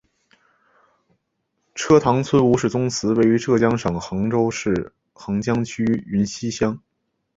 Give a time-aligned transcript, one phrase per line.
[1.75, 6.81] 车塘村吴氏宗祠位于浙江省衢州市衢江区云溪乡。